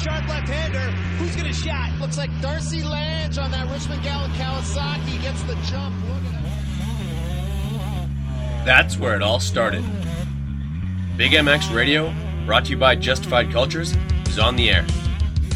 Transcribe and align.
sharp 0.00 0.26
left-hander. 0.28 0.90
Who's 1.18 1.36
going 1.36 1.46
to 1.46 1.52
shot? 1.52 1.92
Looks 2.00 2.16
like 2.16 2.30
Darcy 2.40 2.82
Lange 2.82 3.38
on 3.38 3.50
that 3.50 3.70
Richmond 3.70 4.02
Gallon 4.02 4.30
Kawasaki 4.32 5.20
gets 5.20 5.42
the 5.42 5.54
jump. 5.66 5.94
That's 8.64 8.98
where 8.98 9.14
it 9.14 9.22
all 9.22 9.40
started. 9.40 9.84
Big 11.16 11.32
MX 11.32 11.74
Radio, 11.74 12.14
brought 12.46 12.64
to 12.66 12.70
you 12.70 12.76
by 12.78 12.94
Justified 12.94 13.52
Cultures, 13.52 13.94
is 14.26 14.38
on 14.38 14.56
the 14.56 14.70
air. 14.70 14.86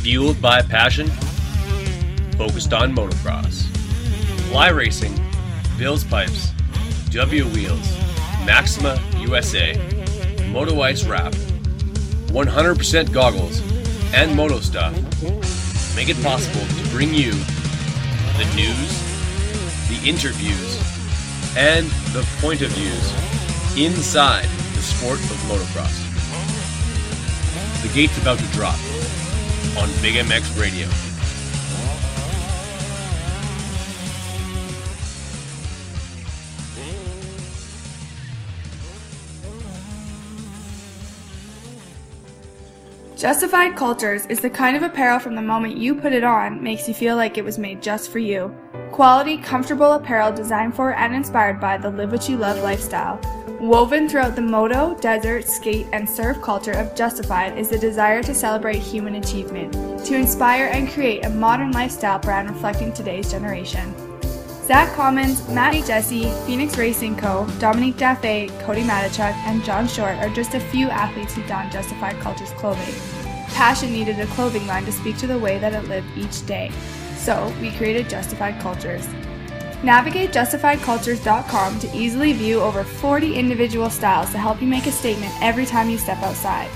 Fueled 0.01 0.41
by 0.43 0.61
passion, 0.61 1.09
focused 2.37 2.75
on 2.75 2.95
motocross. 2.95 3.63
Fly 4.51 4.69
Racing, 4.69 5.19
Bill's 5.79 6.05
Pipes, 6.05 6.51
W 7.11 7.47
Wheels, 7.47 7.97
Maxima 8.45 9.01
USA, 9.19 9.75
Moto 10.51 10.83
Ice 10.83 11.05
Wrap, 11.05 11.33
100% 11.33 13.13
goggles, 13.13 13.63
and 14.15 14.35
Moto 14.37 14.61
Stuff 14.61 14.95
make 15.97 16.09
it 16.09 16.21
possible 16.23 16.65
to 16.65 16.89
bring 16.91 17.13
you 17.13 17.33
the 18.39 18.47
news, 18.55 18.91
the 19.89 20.01
interviews, 20.09 20.79
and 21.57 21.87
the 22.15 22.25
point 22.41 22.63
of 22.63 22.71
views 22.71 23.13
inside 23.77 24.45
the 24.75 24.83
sport 24.83 25.19
of 25.19 25.37
motocross. 25.51 26.01
The 27.83 27.93
gate's 27.93 28.17
about 28.19 28.39
to 28.39 28.47
drop 28.53 28.79
on 29.77 29.89
Big 30.01 30.15
MX 30.15 30.61
Radio. 30.61 30.89
Justified 43.25 43.75
Cultures 43.75 44.27
is 44.27 44.41
the 44.41 44.51
kind 44.51 44.77
of 44.77 44.83
apparel 44.83 45.19
from 45.19 45.35
the 45.35 45.41
moment 45.41 45.79
you 45.79 45.95
put 45.95 46.13
it 46.13 46.25
on 46.25 46.63
makes 46.63 46.87
you 46.87 46.93
feel 46.93 47.17
like 47.17 47.39
it 47.39 47.45
was 47.45 47.57
made 47.57 47.81
just 47.81 48.11
for 48.11 48.19
you. 48.19 48.55
Quality, 48.93 49.39
comfortable 49.39 49.93
apparel 49.93 50.31
designed 50.31 50.77
for 50.77 50.93
and 50.93 51.15
inspired 51.15 51.59
by 51.59 51.79
the 51.79 51.89
live 51.89 52.13
what 52.13 52.29
you 52.29 52.37
love 52.37 52.63
lifestyle. 52.63 53.19
Woven 53.63 54.11
throughout 54.11 54.37
the 54.37 54.43
moto, 54.43 54.95
desert, 55.01 55.49
skate, 55.49 55.87
and 55.95 56.07
surf 56.07 56.43
culture 56.43 56.73
of 56.73 56.95
Justified 56.95 57.57
is 57.57 57.71
the 57.71 57.79
desire 57.79 58.23
to 58.23 58.35
celebrate 58.35 58.81
human 58.81 59.15
achievement, 59.15 59.73
to 60.05 60.15
inspire 60.15 60.67
and 60.67 60.91
create 60.91 61.25
a 61.25 61.31
modern 61.31 61.71
lifestyle 61.71 62.19
brand 62.19 62.51
reflecting 62.51 62.93
today's 62.93 63.31
generation. 63.31 63.95
Zach 64.67 64.95
Commons, 64.95 65.47
Matty 65.49 65.83
Jesse, 65.83 66.31
Phoenix 66.47 66.77
Racing 66.77 67.17
Co., 67.17 67.47
Dominique 67.59 67.97
Jaffe, 67.97 68.49
Cody 68.61 68.83
Matechuk, 68.83 69.35
and 69.47 69.63
John 69.65 69.89
Short 69.89 70.15
are 70.17 70.31
just 70.31 70.55
a 70.55 70.61
few 70.61 70.89
athletes 70.89 71.35
who 71.35 71.43
don 71.47 71.71
Justified 71.71 72.19
Cultures 72.21 72.51
clothing. 72.53 73.14
Passion 73.55 73.93
needed 73.93 74.19
a 74.19 74.27
clothing 74.27 74.67
line 74.67 74.85
to 74.85 74.93
speak 74.93 75.17
to 75.19 75.29
the 75.29 75.39
way 75.39 75.59
that 75.61 75.73
it 75.73 75.89
lived 75.89 76.09
each 76.17 76.45
day, 76.45 76.73
so 77.17 77.55
we 77.61 77.71
created 77.71 78.11
Justified 78.11 78.61
Cultures. 78.61 79.07
Navigate 79.85 80.33
justifiedcultures.com 80.33 81.79
to 81.79 81.97
easily 81.97 82.33
view 82.33 82.61
over 82.61 82.83
40 82.83 83.37
individual 83.37 83.91
styles 83.91 84.31
to 84.33 84.39
help 84.39 84.61
you 84.61 84.67
make 84.67 84.87
a 84.87 84.93
statement 84.93 85.33
every 85.41 85.67
time 85.67 85.89
you 85.89 85.99
step 85.99 86.19
outside. 86.23 86.69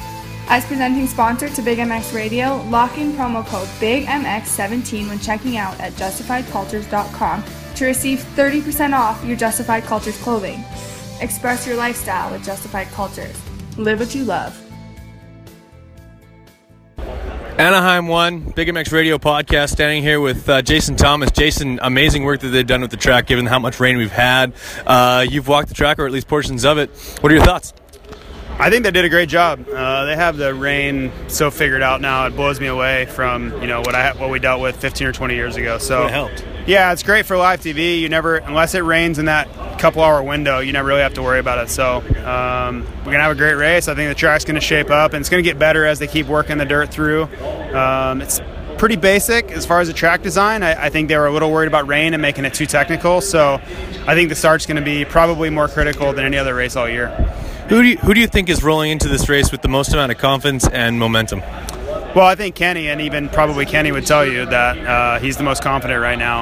As 0.46 0.64
presenting 0.66 1.08
sponsor 1.08 1.48
to 1.48 1.62
Big 1.62 1.78
MX 1.78 2.14
Radio, 2.14 2.62
lock 2.68 2.96
in 2.96 3.12
promo 3.12 3.44
code 3.44 3.68
BIGMX17 3.80 5.08
when 5.08 5.18
checking 5.18 5.56
out 5.56 5.78
at 5.80 5.92
justifiedcultures.com 5.94 7.44
to 7.74 7.84
receive 7.84 8.20
30% 8.36 8.92
off 8.92 9.24
your 9.24 9.36
Justified 9.36 9.82
Cultures 9.82 10.20
clothing. 10.22 10.64
Express 11.20 11.66
your 11.66 11.76
lifestyle 11.76 12.30
with 12.30 12.44
Justified 12.44 12.86
Cultures. 12.88 13.36
Live 13.76 13.98
what 13.98 14.14
you 14.14 14.24
love. 14.24 14.67
Anaheim 17.58 18.06
One, 18.06 18.38
Big 18.38 18.68
MX 18.68 18.92
Radio 18.92 19.18
podcast, 19.18 19.70
standing 19.70 20.00
here 20.00 20.20
with 20.20 20.48
uh, 20.48 20.62
Jason 20.62 20.94
Thomas. 20.94 21.32
Jason, 21.32 21.80
amazing 21.82 22.22
work 22.22 22.38
that 22.42 22.50
they've 22.50 22.64
done 22.64 22.80
with 22.80 22.92
the 22.92 22.96
track, 22.96 23.26
given 23.26 23.46
how 23.46 23.58
much 23.58 23.80
rain 23.80 23.96
we've 23.96 24.12
had. 24.12 24.52
Uh, 24.86 25.26
you've 25.28 25.48
walked 25.48 25.68
the 25.68 25.74
track, 25.74 25.98
or 25.98 26.06
at 26.06 26.12
least 26.12 26.28
portions 26.28 26.64
of 26.64 26.78
it. 26.78 26.88
What 27.20 27.32
are 27.32 27.34
your 27.34 27.44
thoughts? 27.44 27.72
I 28.60 28.70
think 28.70 28.82
they 28.82 28.90
did 28.90 29.04
a 29.04 29.08
great 29.08 29.28
job. 29.28 29.68
Uh, 29.68 30.04
they 30.04 30.16
have 30.16 30.36
the 30.36 30.52
rain 30.52 31.12
so 31.28 31.50
figured 31.50 31.82
out 31.82 32.00
now; 32.00 32.26
it 32.26 32.30
blows 32.34 32.60
me 32.60 32.66
away 32.66 33.06
from 33.06 33.52
you 33.62 33.68
know 33.68 33.80
what 33.80 33.94
I 33.94 34.12
what 34.14 34.30
we 34.30 34.40
dealt 34.40 34.60
with 34.60 34.76
15 34.76 35.06
or 35.06 35.12
20 35.12 35.34
years 35.34 35.56
ago. 35.56 35.78
So 35.78 36.06
it 36.06 36.10
helped. 36.10 36.44
Yeah, 36.66 36.92
it's 36.92 37.02
great 37.02 37.24
for 37.24 37.36
live 37.36 37.60
TV. 37.60 38.00
You 38.00 38.08
never, 38.08 38.36
unless 38.36 38.74
it 38.74 38.80
rains 38.80 39.18
in 39.18 39.24
that 39.26 39.48
couple 39.78 40.02
hour 40.02 40.22
window, 40.22 40.58
you 40.58 40.72
never 40.72 40.88
really 40.88 41.00
have 41.00 41.14
to 41.14 41.22
worry 41.22 41.38
about 41.38 41.58
it. 41.58 41.70
So 41.70 41.98
um, 42.26 42.84
we're 42.98 43.12
gonna 43.12 43.22
have 43.22 43.32
a 43.32 43.36
great 43.36 43.54
race. 43.54 43.88
I 43.88 43.94
think 43.94 44.10
the 44.10 44.14
track's 44.14 44.44
gonna 44.44 44.60
shape 44.60 44.90
up, 44.90 45.12
and 45.12 45.20
it's 45.20 45.30
gonna 45.30 45.42
get 45.42 45.58
better 45.58 45.86
as 45.86 45.98
they 45.98 46.08
keep 46.08 46.26
working 46.26 46.58
the 46.58 46.66
dirt 46.66 46.90
through. 46.90 47.22
Um, 47.74 48.20
it's 48.20 48.40
pretty 48.78 48.96
basic 48.96 49.50
as 49.50 49.66
far 49.66 49.80
as 49.80 49.88
the 49.88 49.94
track 49.94 50.22
design. 50.22 50.62
I, 50.62 50.86
I, 50.86 50.88
think 50.88 51.08
they 51.08 51.18
were 51.18 51.26
a 51.26 51.32
little 51.32 51.50
worried 51.50 51.66
about 51.66 51.86
rain 51.88 52.14
and 52.14 52.22
making 52.22 52.44
it 52.44 52.54
too 52.54 52.66
technical. 52.66 53.20
So 53.20 53.60
I 54.06 54.14
think 54.14 54.28
the 54.28 54.36
start's 54.36 54.66
going 54.66 54.76
to 54.76 54.82
be 54.82 55.04
probably 55.04 55.50
more 55.50 55.68
critical 55.68 56.12
than 56.12 56.24
any 56.24 56.38
other 56.38 56.54
race 56.54 56.76
all 56.76 56.88
year. 56.88 57.08
Who 57.68 57.82
do 57.82 57.88
you, 57.88 57.96
who 57.98 58.14
do 58.14 58.20
you 58.20 58.28
think 58.28 58.48
is 58.48 58.62
rolling 58.62 58.90
into 58.90 59.08
this 59.08 59.28
race 59.28 59.52
with 59.52 59.62
the 59.62 59.68
most 59.68 59.92
amount 59.92 60.12
of 60.12 60.18
confidence 60.18 60.66
and 60.68 60.98
momentum? 60.98 61.42
Well, 62.18 62.26
I 62.26 62.34
think 62.34 62.56
Kenny, 62.56 62.88
and 62.88 63.00
even 63.00 63.28
probably 63.28 63.64
Kenny 63.64 63.92
would 63.92 64.04
tell 64.04 64.26
you 64.26 64.44
that 64.46 64.76
uh, 64.76 65.20
he's 65.20 65.36
the 65.36 65.44
most 65.44 65.62
confident 65.62 66.02
right 66.02 66.18
now. 66.18 66.40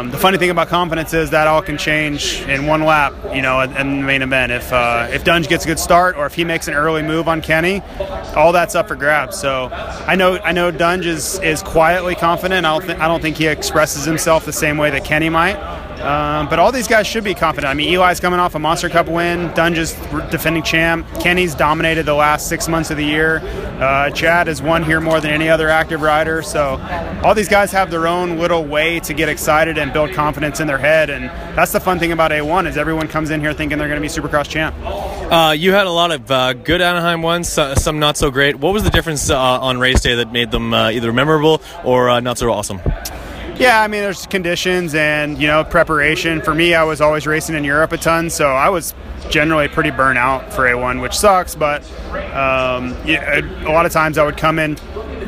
Um, 0.00 0.10
the 0.10 0.18
funny 0.18 0.36
thing 0.36 0.50
about 0.50 0.68
confidence 0.68 1.14
is 1.14 1.30
that 1.30 1.46
all 1.46 1.62
can 1.62 1.78
change 1.78 2.42
in 2.42 2.66
one 2.66 2.82
lap, 2.82 3.14
you 3.34 3.40
know, 3.40 3.62
in 3.62 3.72
the 3.72 4.06
main 4.06 4.20
event. 4.20 4.52
If 4.52 4.70
uh, 4.70 5.08
if 5.10 5.24
Dungey 5.24 5.48
gets 5.48 5.64
a 5.64 5.68
good 5.68 5.78
start, 5.78 6.18
or 6.18 6.26
if 6.26 6.34
he 6.34 6.44
makes 6.44 6.68
an 6.68 6.74
early 6.74 7.00
move 7.00 7.26
on 7.26 7.40
Kenny, 7.40 7.80
all 8.36 8.52
that's 8.52 8.74
up 8.74 8.86
for 8.86 8.94
grabs. 8.94 9.38
So 9.38 9.70
I 9.72 10.14
know 10.14 10.38
I 10.44 10.52
know 10.52 10.70
Dungey 10.70 11.06
is, 11.06 11.38
is 11.38 11.62
quietly 11.62 12.14
confident. 12.14 12.66
I 12.66 12.78
don't 12.78 12.86
th- 12.86 12.98
I 12.98 13.08
don't 13.08 13.22
think 13.22 13.38
he 13.38 13.46
expresses 13.46 14.04
himself 14.04 14.44
the 14.44 14.52
same 14.52 14.76
way 14.76 14.90
that 14.90 15.06
Kenny 15.06 15.30
might. 15.30 15.56
Um, 16.00 16.48
but 16.48 16.58
all 16.58 16.72
these 16.72 16.88
guys 16.88 17.06
should 17.06 17.24
be 17.24 17.34
confident. 17.34 17.70
I 17.70 17.74
mean, 17.74 17.92
Eli's 17.94 18.20
coming 18.20 18.40
off 18.40 18.54
a 18.54 18.58
Monster 18.58 18.88
Cup 18.88 19.08
win. 19.08 19.50
Dungey's 19.50 19.92
defending 20.30 20.62
champ. 20.62 21.06
Kenny's 21.20 21.54
dominated 21.54 22.06
the 22.06 22.14
last 22.14 22.48
six 22.48 22.68
months 22.68 22.90
of 22.90 22.96
the 22.96 23.04
year. 23.04 23.38
Uh, 23.80 24.10
Chad 24.10 24.46
has 24.46 24.60
won 24.60 24.82
here 24.82 25.00
more 25.00 25.20
than 25.20 25.30
any 25.30 25.48
other 25.48 25.68
active 25.68 26.02
rider. 26.02 26.42
So 26.42 26.80
all 27.22 27.34
these 27.34 27.48
guys 27.48 27.70
have 27.72 27.90
their 27.90 28.06
own 28.06 28.38
little 28.38 28.64
way 28.64 29.00
to 29.00 29.14
get 29.14 29.28
excited 29.28 29.78
and 29.78 29.92
build 29.92 30.12
confidence 30.12 30.60
in 30.60 30.66
their 30.66 30.78
head. 30.78 31.10
And 31.10 31.26
that's 31.56 31.72
the 31.72 31.80
fun 31.80 31.98
thing 31.98 32.12
about 32.12 32.30
A1 32.30 32.68
is 32.68 32.76
everyone 32.76 33.08
comes 33.08 33.30
in 33.30 33.40
here 33.40 33.52
thinking 33.52 33.78
they're 33.78 33.88
going 33.88 34.02
to 34.02 34.02
be 34.02 34.08
Supercross 34.12 34.48
champ. 34.48 34.74
Uh, 35.32 35.52
you 35.52 35.72
had 35.72 35.86
a 35.86 35.90
lot 35.90 36.10
of 36.10 36.30
uh, 36.30 36.52
good 36.52 36.82
Anaheim 36.82 37.22
ones, 37.22 37.48
some 37.48 37.98
not 37.98 38.16
so 38.16 38.30
great. 38.30 38.56
What 38.56 38.72
was 38.72 38.82
the 38.82 38.90
difference 38.90 39.30
uh, 39.30 39.38
on 39.38 39.78
race 39.78 40.00
day 40.00 40.16
that 40.16 40.32
made 40.32 40.50
them 40.50 40.74
uh, 40.74 40.90
either 40.90 41.12
memorable 41.12 41.62
or 41.84 42.10
uh, 42.10 42.20
not 42.20 42.38
so 42.38 42.52
awesome? 42.52 42.80
Yeah, 43.62 43.80
I 43.80 43.86
mean, 43.86 44.00
there's 44.00 44.26
conditions 44.26 44.92
and 44.92 45.40
you 45.40 45.46
know 45.46 45.62
preparation. 45.62 46.42
For 46.42 46.52
me, 46.52 46.74
I 46.74 46.82
was 46.82 47.00
always 47.00 47.28
racing 47.28 47.54
in 47.54 47.62
Europe 47.62 47.92
a 47.92 47.96
ton, 47.96 48.28
so 48.28 48.48
I 48.48 48.68
was 48.70 48.92
generally 49.30 49.68
pretty 49.68 49.92
burnt 49.92 50.18
out 50.18 50.52
for 50.52 50.62
A1, 50.62 51.00
which 51.00 51.16
sucks. 51.16 51.54
But 51.54 51.84
um, 52.10 52.96
yeah, 53.06 53.38
a 53.64 53.70
lot 53.70 53.86
of 53.86 53.92
times 53.92 54.18
I 54.18 54.24
would 54.24 54.36
come 54.36 54.58
in 54.58 54.76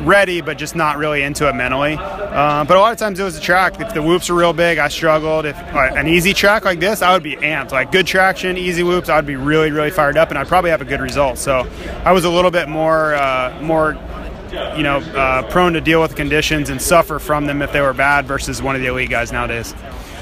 ready, 0.05 0.41
but 0.41 0.57
just 0.57 0.75
not 0.75 0.97
really 0.97 1.23
into 1.23 1.47
it 1.47 1.55
mentally. 1.55 1.95
Uh, 1.97 2.65
but 2.65 2.75
a 2.75 2.79
lot 2.81 2.91
of 2.91 2.97
times 2.97 3.21
it 3.21 3.23
was 3.23 3.35
the 3.35 3.41
track. 3.41 3.79
If 3.79 3.93
the 3.93 4.03
whoops 4.03 4.29
were 4.29 4.35
real 4.35 4.51
big, 4.51 4.79
I 4.79 4.89
struggled. 4.89 5.45
If 5.45 5.55
uh, 5.57 5.93
an 5.95 6.09
easy 6.09 6.33
track 6.33 6.65
like 6.65 6.81
this, 6.81 7.01
I 7.01 7.13
would 7.13 7.23
be 7.23 7.37
amped. 7.37 7.71
Like 7.71 7.93
good 7.93 8.05
traction, 8.05 8.57
easy 8.57 8.83
whoops, 8.83 9.07
I 9.07 9.15
would 9.15 9.25
be 9.25 9.37
really, 9.37 9.71
really 9.71 9.91
fired 9.91 10.17
up, 10.17 10.29
and 10.29 10.37
I'd 10.37 10.49
probably 10.49 10.71
have 10.71 10.81
a 10.81 10.85
good 10.85 10.99
result. 10.99 11.37
So 11.37 11.65
I 12.03 12.11
was 12.11 12.25
a 12.25 12.29
little 12.29 12.51
bit 12.51 12.67
more, 12.67 13.15
uh, 13.15 13.57
more 13.61 13.97
you 14.77 14.83
know, 14.83 14.97
uh, 14.97 15.43
prone 15.49 15.73
to 15.73 15.81
deal 15.81 16.01
with 16.01 16.15
conditions 16.15 16.69
and 16.69 16.81
suffer 16.81 17.19
from 17.19 17.45
them 17.45 17.61
if 17.61 17.71
they 17.71 17.81
were 17.81 17.93
bad 17.93 18.25
versus 18.25 18.61
one 18.61 18.75
of 18.75 18.81
the 18.81 18.87
elite 18.87 19.09
guys 19.09 19.31
nowadays. 19.31 19.73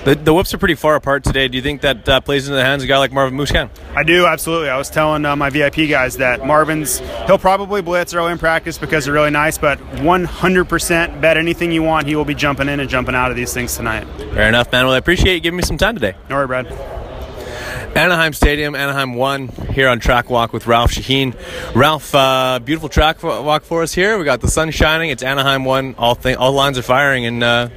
The, 0.05 0.15
the 0.15 0.33
whoops 0.33 0.53
are 0.53 0.57
pretty 0.57 0.75
far 0.75 0.95
apart 0.95 1.23
today. 1.23 1.47
Do 1.47 1.55
you 1.55 1.61
think 1.61 1.79
that 1.81 2.09
uh, 2.09 2.19
plays 2.19 2.45
into 2.45 2.57
the 2.57 2.65
hands 2.65 2.83
of 2.83 2.87
a 2.87 2.89
guy 2.89 2.97
like 2.97 3.13
Marvin 3.13 3.37
Musquin? 3.39 3.69
I 3.95 4.03
do, 4.03 4.25
absolutely. 4.25 4.69
I 4.69 4.77
was 4.77 4.89
telling 4.89 5.23
uh, 5.23 5.37
my 5.37 5.49
VIP 5.49 5.87
guys 5.89 6.17
that 6.17 6.45
Marvin's, 6.45 6.99
he'll 7.25 7.37
probably 7.37 7.81
blitz 7.81 8.13
early 8.13 8.33
in 8.33 8.37
practice 8.37 8.77
because 8.77 9.05
they're 9.05 9.13
really 9.13 9.31
nice, 9.31 9.57
but 9.57 9.79
100% 9.79 11.21
bet 11.21 11.37
anything 11.37 11.71
you 11.71 11.83
want, 11.83 12.05
he 12.05 12.17
will 12.17 12.25
be 12.25 12.35
jumping 12.35 12.67
in 12.67 12.81
and 12.81 12.89
jumping 12.89 13.15
out 13.15 13.31
of 13.31 13.37
these 13.37 13.53
things 13.53 13.77
tonight. 13.77 14.05
Fair 14.33 14.49
enough, 14.49 14.69
man. 14.73 14.83
Well, 14.85 14.93
I 14.93 14.97
appreciate 14.97 15.35
you 15.35 15.39
giving 15.39 15.57
me 15.57 15.63
some 15.63 15.77
time 15.77 15.95
today. 15.95 16.15
No 16.29 16.35
worry, 16.35 16.47
Brad. 16.47 17.02
Anaheim 17.95 18.33
Stadium, 18.33 18.75
Anaheim 18.75 19.13
1 19.13 19.47
here 19.73 19.87
on 19.87 19.99
Track 19.99 20.29
Walk 20.29 20.53
with 20.53 20.65
Ralph 20.65 20.91
Shaheen. 20.91 21.35
Ralph, 21.75 22.15
uh, 22.15 22.59
beautiful 22.63 22.89
track 22.89 23.21
walk 23.21 23.63
for 23.63 23.83
us 23.83 23.93
here. 23.93 24.17
We 24.17 24.25
got 24.25 24.41
the 24.41 24.47
sun 24.47 24.71
shining. 24.71 25.09
It's 25.09 25.21
Anaheim 25.21 25.63
1. 25.63 25.95
All, 25.97 26.15
th- 26.15 26.37
all 26.37 26.53
lines 26.53 26.77
are 26.77 26.83
firing, 26.83 27.25
and 27.25 27.43
uh, 27.43 27.69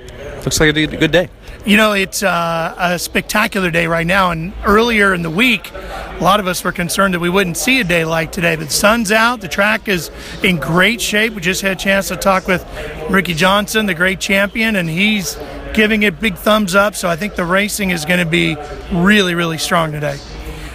looks 0.45 0.59
like 0.59 0.75
a 0.75 0.87
good 0.87 1.11
day. 1.13 1.29
You 1.67 1.77
know, 1.77 1.95
it's 1.95 2.23
uh, 2.23 2.75
a 2.79 2.99
spectacular 2.99 3.73
day 3.73 3.89
right 3.89 4.07
now. 4.07 4.31
And 4.31 4.53
earlier 4.65 5.13
in 5.13 5.23
the 5.23 5.31
week, 5.31 5.73
a 5.75 6.19
lot 6.21 6.39
of 6.39 6.47
us 6.47 6.63
were 6.63 6.71
concerned 6.71 7.15
that 7.15 7.21
we 7.21 7.29
wouldn't 7.29 7.57
see 7.57 7.81
a 7.81 7.85
day 7.85 8.05
like 8.05 8.31
today. 8.31 8.55
But 8.55 8.69
the 8.69 8.73
sun's 8.73 9.11
out. 9.11 9.41
The 9.41 9.49
track 9.49 9.89
is 9.89 10.11
in 10.45 10.59
great 10.59 11.01
shape. 11.01 11.35
We 11.35 11.41
just 11.41 11.63
had 11.63 11.73
a 11.73 11.81
chance 11.81 12.09
to 12.09 12.17
talk 12.17 12.47
with 12.47 12.65
Ricky 13.11 13.35
Johnson, 13.35 13.87
the 13.87 13.95
great 13.95 14.21
champion, 14.21 14.77
and 14.77 14.89
he's 14.89 15.37
giving 15.77 16.03
it 16.03 16.19
big 16.19 16.35
thumbs 16.35 16.75
up. 16.75 16.97
So 16.97 17.09
I 17.09 17.17
think 17.17 17.37
the 17.37 17.45
racing 17.45 17.91
is 17.91 18.05
going 18.05 18.19
to 18.19 18.27
be 18.27 18.57
really, 18.91 19.35
really 19.35 19.59
strong 19.59 19.93
today. 19.93 20.19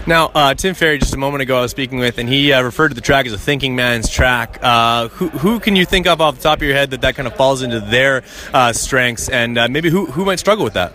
Now, 0.07 0.31
uh, 0.33 0.55
Tim 0.55 0.73
Ferry, 0.73 0.97
just 0.97 1.13
a 1.13 1.17
moment 1.17 1.43
ago, 1.43 1.59
I 1.59 1.61
was 1.61 1.71
speaking 1.71 1.99
with, 1.99 2.17
and 2.17 2.27
he 2.27 2.51
uh, 2.51 2.63
referred 2.63 2.89
to 2.89 2.95
the 2.95 3.01
track 3.01 3.27
as 3.27 3.33
a 3.33 3.37
thinking 3.37 3.75
man's 3.75 4.09
track. 4.09 4.57
Uh, 4.59 5.09
who, 5.09 5.29
who, 5.29 5.59
can 5.59 5.75
you 5.75 5.85
think 5.85 6.07
of 6.07 6.19
off 6.21 6.37
the 6.37 6.41
top 6.41 6.57
of 6.57 6.63
your 6.63 6.73
head 6.73 6.89
that 6.89 7.01
that 7.01 7.15
kind 7.15 7.27
of 7.27 7.35
falls 7.35 7.61
into 7.61 7.79
their 7.79 8.23
uh, 8.51 8.73
strengths, 8.73 9.29
and 9.29 9.59
uh, 9.59 9.67
maybe 9.67 9.91
who, 9.91 10.07
who 10.07 10.25
might 10.25 10.39
struggle 10.39 10.63
with 10.63 10.73
that? 10.73 10.93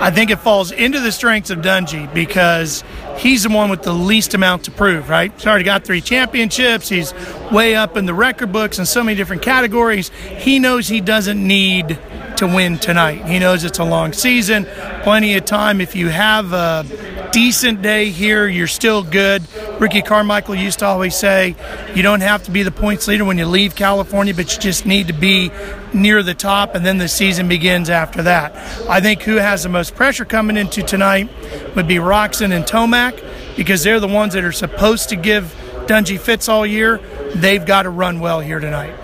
I 0.00 0.10
think 0.10 0.30
it 0.30 0.40
falls 0.40 0.72
into 0.72 0.98
the 0.98 1.12
strengths 1.12 1.50
of 1.50 1.60
Dungey 1.60 2.12
because 2.12 2.82
he's 3.18 3.44
the 3.44 3.50
one 3.50 3.70
with 3.70 3.82
the 3.82 3.92
least 3.92 4.34
amount 4.34 4.64
to 4.64 4.72
prove, 4.72 5.08
right? 5.08 5.32
He's 5.32 5.46
already 5.46 5.64
got 5.64 5.84
three 5.84 6.00
championships. 6.00 6.88
He's 6.88 7.14
way 7.52 7.76
up 7.76 7.96
in 7.96 8.06
the 8.06 8.14
record 8.14 8.50
books 8.50 8.80
in 8.80 8.86
so 8.86 9.04
many 9.04 9.16
different 9.16 9.42
categories. 9.42 10.08
He 10.08 10.58
knows 10.58 10.88
he 10.88 11.00
doesn't 11.00 11.46
need 11.46 11.98
to 12.40 12.46
win 12.46 12.78
tonight. 12.78 13.26
He 13.26 13.38
knows 13.38 13.64
it's 13.64 13.78
a 13.78 13.84
long 13.84 14.12
season, 14.12 14.66
plenty 15.02 15.34
of 15.36 15.44
time. 15.44 15.80
If 15.80 15.94
you 15.94 16.08
have 16.08 16.52
a 16.52 16.84
decent 17.32 17.82
day 17.82 18.10
here, 18.10 18.48
you're 18.48 18.66
still 18.66 19.02
good. 19.02 19.42
Ricky 19.78 20.02
Carmichael 20.02 20.54
used 20.54 20.80
to 20.80 20.86
always 20.86 21.14
say, 21.14 21.54
you 21.94 22.02
don't 22.02 22.22
have 22.22 22.42
to 22.44 22.50
be 22.50 22.62
the 22.62 22.70
points 22.70 23.06
leader 23.08 23.24
when 23.24 23.38
you 23.38 23.46
leave 23.46 23.74
California, 23.74 24.34
but 24.34 24.54
you 24.54 24.60
just 24.60 24.86
need 24.86 25.06
to 25.08 25.12
be 25.12 25.50
near 25.92 26.22
the 26.22 26.34
top, 26.34 26.74
and 26.74 26.84
then 26.84 26.98
the 26.98 27.08
season 27.08 27.46
begins 27.46 27.90
after 27.90 28.22
that. 28.22 28.54
I 28.88 29.00
think 29.00 29.22
who 29.22 29.36
has 29.36 29.62
the 29.62 29.68
most 29.68 29.94
pressure 29.94 30.24
coming 30.24 30.56
into 30.56 30.82
tonight 30.82 31.28
would 31.76 31.86
be 31.86 31.96
Roczen 31.96 32.52
and 32.52 32.64
Tomac 32.64 33.22
because 33.56 33.82
they're 33.82 34.00
the 34.00 34.08
ones 34.08 34.32
that 34.32 34.44
are 34.44 34.52
supposed 34.52 35.10
to 35.10 35.16
give 35.16 35.54
Dungey 35.86 36.18
fits 36.18 36.48
all 36.48 36.64
year. 36.64 36.98
They've 37.34 37.64
got 37.64 37.82
to 37.82 37.90
run 37.90 38.20
well 38.20 38.40
here 38.40 38.60
tonight. 38.60 38.94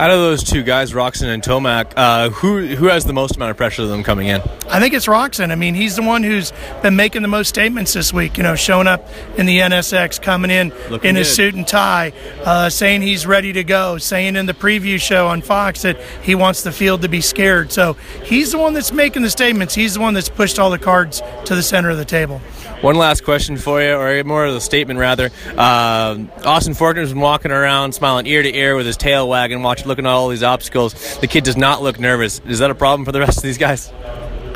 Out 0.00 0.10
of 0.10 0.18
those 0.18 0.42
two 0.42 0.62
guys, 0.62 0.92
Roczen 0.94 1.26
and 1.26 1.42
Tomac, 1.42 1.92
uh, 1.94 2.30
who 2.30 2.74
who 2.74 2.86
has 2.86 3.04
the 3.04 3.12
most 3.12 3.36
amount 3.36 3.50
of 3.50 3.58
pressure 3.58 3.82
of 3.82 3.90
them 3.90 4.02
coming 4.02 4.28
in? 4.28 4.40
I 4.66 4.80
think 4.80 4.94
it's 4.94 5.04
Roczen. 5.04 5.52
I 5.52 5.56
mean, 5.56 5.74
he's 5.74 5.94
the 5.96 6.02
one 6.02 6.22
who's 6.22 6.54
been 6.80 6.96
making 6.96 7.20
the 7.20 7.28
most 7.28 7.48
statements 7.50 7.92
this 7.92 8.10
week. 8.10 8.38
You 8.38 8.42
know, 8.42 8.54
showing 8.54 8.86
up 8.86 9.06
in 9.36 9.44
the 9.44 9.58
NSX, 9.58 10.18
coming 10.22 10.50
in 10.50 10.72
Looking 10.88 11.10
in 11.10 11.16
his 11.16 11.28
good. 11.28 11.34
suit 11.34 11.54
and 11.54 11.68
tie, 11.68 12.14
uh, 12.46 12.70
saying 12.70 13.02
he's 13.02 13.26
ready 13.26 13.52
to 13.52 13.62
go, 13.62 13.98
saying 13.98 14.36
in 14.36 14.46
the 14.46 14.54
preview 14.54 14.98
show 14.98 15.26
on 15.26 15.42
Fox 15.42 15.82
that 15.82 16.00
he 16.22 16.34
wants 16.34 16.62
the 16.62 16.72
field 16.72 17.02
to 17.02 17.08
be 17.08 17.20
scared. 17.20 17.70
So 17.70 17.92
he's 18.24 18.52
the 18.52 18.58
one 18.58 18.72
that's 18.72 18.92
making 18.92 19.20
the 19.20 19.28
statements. 19.28 19.74
He's 19.74 19.92
the 19.92 20.00
one 20.00 20.14
that's 20.14 20.30
pushed 20.30 20.58
all 20.58 20.70
the 20.70 20.78
cards 20.78 21.20
to 21.44 21.54
the 21.54 21.62
center 21.62 21.90
of 21.90 21.98
the 21.98 22.06
table. 22.06 22.40
One 22.80 22.94
last 22.94 23.24
question 23.24 23.58
for 23.58 23.82
you, 23.82 23.92
or 23.92 24.24
more 24.24 24.46
of 24.46 24.54
a 24.54 24.60
statement 24.62 24.98
rather. 24.98 25.28
Uh, 25.58 26.16
Austin 26.46 26.72
Forkner's 26.72 27.10
been 27.12 27.20
walking 27.20 27.50
around, 27.50 27.92
smiling 27.92 28.26
ear 28.26 28.42
to 28.42 28.56
ear 28.56 28.74
with 28.74 28.86
his 28.86 28.96
tail 28.96 29.28
wagging, 29.28 29.62
watching, 29.62 29.89
looking 29.90 30.06
at 30.06 30.10
all 30.10 30.28
these 30.28 30.42
obstacles. 30.42 31.18
The 31.18 31.26
kid 31.26 31.44
does 31.44 31.56
not 31.56 31.82
look 31.82 32.00
nervous. 32.00 32.40
Is 32.46 32.60
that 32.60 32.70
a 32.70 32.74
problem 32.74 33.04
for 33.04 33.12
the 33.12 33.20
rest 33.20 33.36
of 33.38 33.42
these 33.42 33.58
guys? 33.58 33.92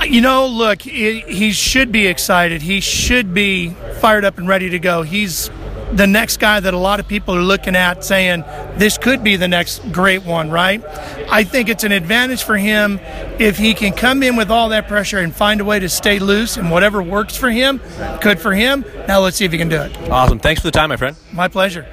You 0.03 0.21
know, 0.21 0.47
look, 0.47 0.83
he, 0.83 1.21
he 1.21 1.53
should 1.53 1.91
be 1.91 2.07
excited. 2.07 2.63
He 2.63 2.81
should 2.81 3.35
be 3.35 3.71
fired 4.01 4.25
up 4.25 4.39
and 4.39 4.47
ready 4.47 4.71
to 4.71 4.79
go. 4.79 5.03
He's 5.03 5.51
the 5.93 6.07
next 6.07 6.39
guy 6.39 6.61
that 6.61 6.75
a 6.75 6.79
lot 6.79 7.01
of 7.01 7.07
people 7.07 7.35
are 7.35 7.43
looking 7.43 7.77
at 7.77 8.05
saying 8.05 8.43
this 8.77 8.99
could 8.99 9.23
be 9.23 9.37
the 9.37 9.49
next 9.49 9.81
great 9.93 10.25
one, 10.25 10.51
right? 10.51 10.85
I 11.31 11.45
think 11.45 11.69
it's 11.69 11.85
an 11.85 11.93
advantage 11.93 12.43
for 12.43 12.57
him 12.57 12.99
if 13.39 13.57
he 13.57 13.75
can 13.75 13.93
come 13.93 14.23
in 14.23 14.37
with 14.37 14.51
all 14.51 14.71
that 14.71 14.89
pressure 14.89 15.19
and 15.19 15.35
find 15.35 15.61
a 15.61 15.65
way 15.65 15.79
to 15.79 15.89
stay 15.89 16.19
loose 16.19 16.57
and 16.57 16.71
whatever 16.71 17.03
works 17.03 17.37
for 17.37 17.51
him, 17.51 17.81
good 18.21 18.41
for 18.41 18.53
him. 18.53 18.85
Now 19.07 19.21
let's 19.21 19.37
see 19.37 19.45
if 19.45 19.53
he 19.53 19.59
can 19.59 19.69
do 19.69 19.81
it. 19.81 19.97
Awesome. 20.11 20.39
Thanks 20.39 20.61
for 20.61 20.69
the 20.69 20.73
time, 20.73 20.89
my 20.89 20.97
friend. 20.97 21.17
My 21.33 21.49
pleasure. 21.49 21.87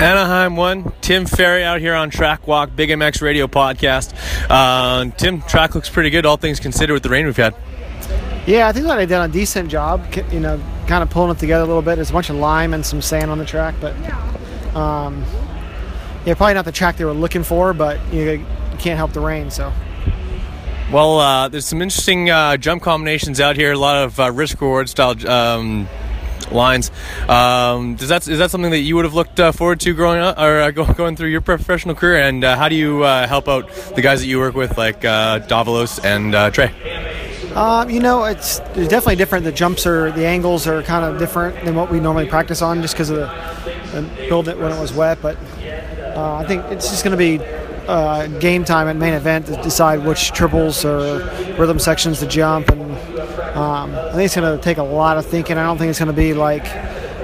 Anaheim 0.00 0.56
one. 0.56 0.92
Tim 1.02 1.26
Ferry 1.26 1.62
out 1.62 1.78
here 1.78 1.94
on 1.94 2.08
Track 2.08 2.46
Walk, 2.46 2.74
Big 2.74 2.88
MX 2.88 3.20
Radio 3.20 3.46
podcast. 3.46 4.14
Uh, 4.48 5.10
Tim, 5.18 5.42
track 5.42 5.74
looks 5.74 5.90
pretty 5.90 6.08
good, 6.08 6.24
all 6.24 6.38
things 6.38 6.58
considered, 6.58 6.94
with 6.94 7.02
the 7.02 7.10
rain 7.10 7.26
we've 7.26 7.36
had. 7.36 7.54
Yeah, 8.46 8.66
I 8.66 8.72
think 8.72 8.86
that 8.86 8.98
I 8.98 9.04
did 9.04 9.12
a 9.12 9.28
decent 9.28 9.70
job, 9.70 10.02
you 10.32 10.40
know, 10.40 10.58
kind 10.86 11.02
of 11.02 11.10
pulling 11.10 11.32
it 11.32 11.38
together 11.38 11.64
a 11.64 11.66
little 11.66 11.82
bit. 11.82 11.96
There's 11.96 12.08
a 12.08 12.14
bunch 12.14 12.30
of 12.30 12.36
lime 12.36 12.72
and 12.72 12.84
some 12.84 13.02
sand 13.02 13.30
on 13.30 13.36
the 13.36 13.44
track, 13.44 13.74
but 13.78 13.94
um, 14.74 15.22
yeah, 16.24 16.32
probably 16.32 16.54
not 16.54 16.64
the 16.64 16.72
track 16.72 16.96
they 16.96 17.04
were 17.04 17.12
looking 17.12 17.42
for, 17.42 17.74
but 17.74 18.00
you, 18.10 18.24
know, 18.24 18.32
you 18.32 18.46
can't 18.78 18.96
help 18.96 19.12
the 19.12 19.20
rain, 19.20 19.50
so. 19.50 19.70
Well, 20.90 21.18
uh, 21.18 21.48
there's 21.48 21.66
some 21.66 21.82
interesting 21.82 22.30
uh, 22.30 22.56
jump 22.56 22.82
combinations 22.82 23.38
out 23.38 23.56
here. 23.56 23.72
A 23.72 23.78
lot 23.78 24.02
of 24.02 24.18
uh, 24.18 24.32
risk 24.32 24.62
reward 24.62 24.88
style 24.88 25.14
um, 25.28 25.88
lines. 26.52 26.90
Um, 27.28 27.96
does 27.96 28.08
that 28.08 28.26
is 28.28 28.38
that 28.38 28.50
something 28.50 28.70
that 28.70 28.80
you 28.80 28.96
would 28.96 29.04
have 29.04 29.14
looked 29.14 29.40
uh, 29.40 29.52
forward 29.52 29.80
to 29.80 29.94
growing 29.94 30.20
up 30.20 30.38
or 30.38 30.60
uh, 30.60 30.70
go, 30.70 30.92
going 30.92 31.16
through 31.16 31.28
your 31.28 31.40
professional 31.40 31.94
career? 31.94 32.22
And 32.22 32.44
uh, 32.44 32.56
how 32.56 32.68
do 32.68 32.74
you 32.74 33.02
uh, 33.02 33.26
help 33.26 33.48
out 33.48 33.68
the 33.94 34.02
guys 34.02 34.20
that 34.20 34.26
you 34.26 34.38
work 34.38 34.54
with, 34.54 34.76
like 34.78 35.04
uh, 35.04 35.40
Davalos 35.40 36.02
and 36.04 36.34
uh, 36.34 36.50
Trey? 36.50 36.72
Um, 37.54 37.90
you 37.90 38.00
know, 38.00 38.24
it's, 38.24 38.60
definitely 38.74 39.16
different. 39.16 39.44
The 39.44 39.52
jumps 39.52 39.84
are, 39.84 40.12
the 40.12 40.24
angles 40.24 40.68
are 40.68 40.84
kind 40.84 41.04
of 41.04 41.18
different 41.18 41.64
than 41.64 41.74
what 41.74 41.90
we 41.90 41.98
normally 41.98 42.28
practice 42.28 42.62
on 42.62 42.80
just 42.80 42.94
because 42.94 43.10
of 43.10 43.16
the, 43.16 43.26
the 43.92 44.28
build 44.28 44.48
it 44.48 44.56
when 44.56 44.70
it 44.70 44.80
was 44.80 44.92
wet. 44.92 45.18
But 45.20 45.36
I 46.16 46.44
think 46.46 46.64
it's 46.66 46.90
just 46.90 47.02
going 47.02 47.10
to 47.10 47.16
be 47.16 47.38
uh, 47.86 48.26
game 48.38 48.64
time 48.64 48.88
at 48.88 48.96
main 48.96 49.14
event 49.14 49.46
to 49.46 49.56
decide 49.62 50.04
which 50.04 50.32
triples 50.32 50.84
or 50.84 51.18
rhythm 51.58 51.78
sections 51.78 52.20
to 52.20 52.26
jump. 52.26 52.68
And 52.68 52.82
um, 53.56 53.94
I 53.94 54.12
think 54.12 54.24
it's 54.24 54.36
going 54.36 54.56
to 54.56 54.62
take 54.62 54.78
a 54.78 54.82
lot 54.82 55.18
of 55.18 55.26
thinking. 55.26 55.58
I 55.58 55.64
don't 55.64 55.78
think 55.78 55.90
it's 55.90 55.98
going 55.98 56.08
to 56.08 56.12
be 56.12 56.34
like 56.34 56.66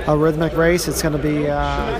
a 0.08 0.16
rhythmic 0.16 0.56
race. 0.56 0.88
It's 0.88 1.02
going 1.02 1.16
to 1.16 1.22
be. 1.22 1.48
Uh, 1.48 1.98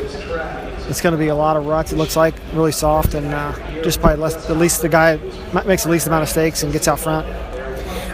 it's 0.89 1.01
going 1.01 1.13
to 1.13 1.19
be 1.19 1.29
a 1.29 1.35
lot 1.35 1.57
of 1.57 1.67
ruts. 1.67 1.93
It 1.93 1.97
looks 1.97 2.15
like 2.15 2.35
really 2.53 2.71
soft, 2.71 3.15
and 3.15 3.27
uh, 3.27 3.83
just 3.83 4.01
probably 4.01 4.23
less, 4.23 4.49
at 4.49 4.57
least 4.57 4.83
the 4.83 4.89
guy 4.89 5.17
makes 5.67 5.83
the 5.83 5.91
least 5.91 6.07
amount 6.07 6.23
of 6.23 6.29
mistakes 6.29 6.63
and 6.63 6.73
gets 6.73 6.87
out 6.87 7.01
front. 7.01 7.27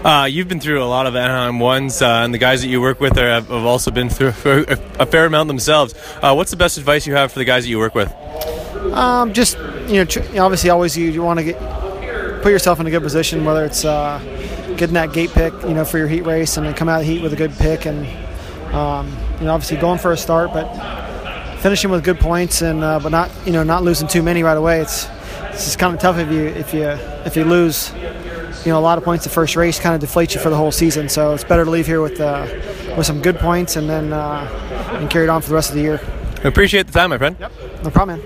Uh, 0.05 0.25
you've 0.25 0.49
been 0.49 0.59
through 0.59 0.83
a 0.83 0.87
lot 0.87 1.07
of 1.07 1.15
Anaheim 1.15 1.61
ones, 1.61 2.03
uh, 2.03 2.23
and 2.25 2.35
the 2.35 2.39
guys 2.39 2.63
that 2.63 2.69
you 2.69 2.81
work 2.81 2.99
with 2.99 3.17
are, 3.19 3.29
have, 3.29 3.49
have 3.49 3.65
also 3.65 3.91
been 3.91 4.09
through 4.09 4.33
a, 4.45 4.79
a 5.01 5.07
fair 5.07 5.27
amount 5.27 5.49
themselves. 5.49 5.95
Uh, 6.21 6.35
what's 6.35 6.51
the 6.51 6.57
best 6.57 6.79
advice 6.79 7.07
you 7.07 7.15
have 7.15 7.31
for 7.31 7.39
the 7.39 7.45
guys 7.45 7.65
that 7.65 7.71
you 7.71 7.79
work 7.79 7.95
with? 7.95 8.11
Um, 8.95 9.33
just 9.33 9.57
you 9.87 9.95
know, 9.95 10.05
tr- 10.05 10.21
obviously, 10.39 10.71
always 10.71 10.97
you, 10.97 11.11
you 11.11 11.23
want 11.23 11.39
to 11.39 11.45
get 11.45 11.59
put 12.43 12.51
yourself 12.51 12.81
in 12.81 12.87
a 12.87 12.91
good 12.91 13.03
position, 13.03 13.45
whether 13.45 13.65
it's 13.65 13.85
uh, 13.85 14.19
getting 14.77 14.95
that 14.95 15.13
gate 15.13 15.31
pick, 15.31 15.53
you 15.63 15.75
know, 15.75 15.85
for 15.85 15.99
your 15.99 16.09
heat 16.09 16.23
race, 16.23 16.57
and 16.57 16.67
then 16.67 16.75
come 16.75 16.89
out 16.89 17.01
of 17.01 17.07
the 17.07 17.13
heat 17.13 17.23
with 17.23 17.33
a 17.33 17.37
good 17.37 17.53
pick, 17.53 17.87
and 17.87 18.07
um, 18.75 19.09
you 19.39 19.47
know, 19.47 19.55
obviously 19.55 19.77
going 19.77 19.99
for 19.99 20.13
a 20.13 20.17
start, 20.17 20.53
but 20.53 20.67
finishing 21.61 21.91
with 21.91 22.05
good 22.05 22.19
points, 22.19 22.63
and 22.63 22.83
uh, 22.83 22.99
but 22.99 23.11
not 23.11 23.31
you 23.47 23.53
know 23.53 23.63
not 23.63 23.83
losing 23.83 24.09
too 24.09 24.23
many 24.23 24.43
right 24.43 24.57
away. 24.57 24.81
It's 24.81 25.09
it's 25.51 25.65
just 25.65 25.79
kind 25.79 25.95
of 25.95 26.01
tough 26.01 26.19
if 26.19 26.31
you 26.31 26.47
if 26.47 26.75
you 26.75 26.89
if 27.27 27.37
you 27.37 27.45
lose. 27.45 27.93
You 28.65 28.71
know, 28.71 28.79
a 28.79 28.81
lot 28.81 28.97
of 28.97 29.03
points 29.03 29.25
the 29.25 29.31
first 29.31 29.57
race 29.57 29.81
kind 29.81 30.01
of 30.01 30.09
deflates 30.09 30.37
you 30.37 30.41
for 30.41 30.49
the 30.49 30.57
whole 30.57 30.71
season. 30.71 31.09
So 31.09 31.35
it's 31.35 31.43
better 31.43 31.65
to 31.65 31.71
leave 31.71 31.87
here 31.87 32.01
with 32.01 32.21
uh, 32.21 32.47
with 32.97 33.07
some 33.07 33.21
good 33.21 33.39
points 33.39 33.75
and 33.75 33.89
then 33.89 34.13
uh, 34.13 34.49
and 34.93 35.11
carry 35.11 35.25
it 35.25 35.31
on 35.31 35.43
for 35.43 35.49
the 35.49 35.55
rest 35.55 35.71
of 35.71 35.77
the 35.77 35.83
year. 35.83 36.01
I 36.45 36.49
appreciate 36.49 36.87
the 36.87 36.93
time, 36.93 37.11
my 37.11 37.19
friend. 37.19 37.37
No 37.41 37.91
problem, 37.91 38.09
man. 38.09 38.21